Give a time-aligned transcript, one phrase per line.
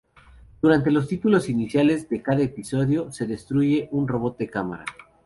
[0.63, 4.85] Durante los títulos iniciales de cada episodio, se destruye un robot de cámara.